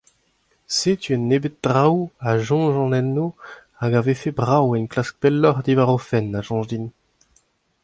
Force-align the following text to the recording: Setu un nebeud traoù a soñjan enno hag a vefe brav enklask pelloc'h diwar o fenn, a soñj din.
Setu 0.77 1.07
un 1.15 1.21
nebeud 1.29 1.55
traoù 1.65 1.99
a 2.29 2.29
soñjan 2.47 2.95
enno 2.99 3.27
hag 3.79 3.91
a 3.95 4.01
vefe 4.07 4.29
brav 4.39 4.65
enklask 4.79 5.13
pelloc'h 5.21 5.63
diwar 5.65 5.89
o 5.97 5.99
fenn, 6.09 6.37
a 6.39 6.41
soñj 6.47 6.65
din. 6.71 6.85